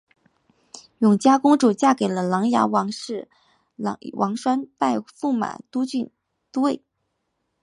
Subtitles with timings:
[0.97, 3.29] 永嘉公主嫁给了琅琊王氏
[4.13, 5.83] 王铨拜驸马都
[6.63, 6.81] 尉。